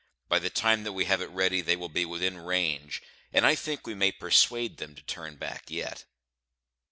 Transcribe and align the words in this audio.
By 0.29 0.39
the 0.39 0.49
time 0.49 0.83
that 0.83 0.93
we 0.93 1.05
have 1.05 1.21
it 1.21 1.29
ready, 1.29 1.61
they 1.61 1.75
will 1.75 1.87
be 1.87 2.05
within 2.05 2.39
range; 2.39 3.03
and 3.31 3.45
I 3.45 3.53
think 3.53 3.85
we 3.85 3.93
may 3.93 4.11
persuade 4.11 4.77
them 4.77 4.95
to 4.95 5.01
turn 5.03 5.35
back 5.35 5.69
yet." 5.69 6.05